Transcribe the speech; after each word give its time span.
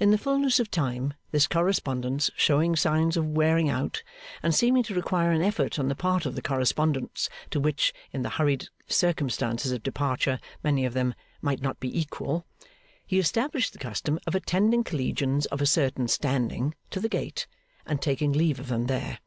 In 0.00 0.10
the 0.10 0.18
fulness 0.18 0.58
of 0.58 0.68
time, 0.68 1.14
this 1.30 1.46
correspondence 1.46 2.28
showing 2.36 2.74
signs 2.74 3.16
of 3.16 3.24
wearing 3.24 3.68
out, 3.68 4.02
and 4.42 4.52
seeming 4.52 4.82
to 4.82 4.96
require 4.96 5.30
an 5.30 5.42
effort 5.42 5.78
on 5.78 5.86
the 5.86 5.94
part 5.94 6.26
of 6.26 6.34
the 6.34 6.42
correspondents 6.42 7.28
to 7.52 7.60
which 7.60 7.94
in 8.12 8.22
the 8.22 8.30
hurried 8.30 8.66
circumstances 8.88 9.70
of 9.70 9.84
departure 9.84 10.40
many 10.64 10.84
of 10.84 10.92
them 10.92 11.14
might 11.40 11.62
not 11.62 11.78
be 11.78 11.96
equal, 12.00 12.44
he 13.06 13.20
established 13.20 13.72
the 13.72 13.78
custom 13.78 14.18
of 14.26 14.34
attending 14.34 14.82
collegians 14.82 15.46
of 15.46 15.60
a 15.60 15.66
certain 15.66 16.08
standing, 16.08 16.74
to 16.90 16.98
the 16.98 17.08
gate, 17.08 17.46
and 17.86 18.02
taking 18.02 18.32
leave 18.32 18.58
of 18.58 18.66
them 18.66 18.86
there. 18.86 19.20